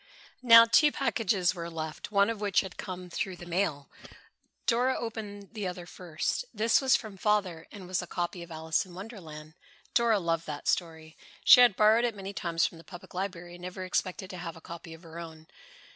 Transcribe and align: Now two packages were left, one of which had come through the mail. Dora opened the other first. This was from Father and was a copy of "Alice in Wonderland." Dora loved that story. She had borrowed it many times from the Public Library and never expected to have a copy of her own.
Now 0.41 0.65
two 0.65 0.91
packages 0.91 1.53
were 1.53 1.69
left, 1.69 2.11
one 2.11 2.31
of 2.31 2.41
which 2.41 2.61
had 2.61 2.75
come 2.75 3.07
through 3.07 3.35
the 3.35 3.45
mail. 3.45 3.87
Dora 4.65 4.97
opened 4.97 5.49
the 5.53 5.67
other 5.67 5.85
first. 5.85 6.43
This 6.51 6.81
was 6.81 6.95
from 6.95 7.17
Father 7.17 7.67
and 7.71 7.87
was 7.87 8.01
a 8.01 8.07
copy 8.07 8.41
of 8.41 8.49
"Alice 8.49 8.83
in 8.83 8.95
Wonderland." 8.95 9.53
Dora 9.93 10.17
loved 10.17 10.47
that 10.47 10.67
story. 10.67 11.15
She 11.43 11.59
had 11.59 11.75
borrowed 11.75 12.03
it 12.03 12.15
many 12.15 12.33
times 12.33 12.65
from 12.65 12.79
the 12.79 12.83
Public 12.83 13.13
Library 13.13 13.53
and 13.53 13.61
never 13.61 13.85
expected 13.85 14.31
to 14.31 14.37
have 14.39 14.55
a 14.55 14.59
copy 14.59 14.95
of 14.95 15.03
her 15.03 15.19
own. 15.19 15.45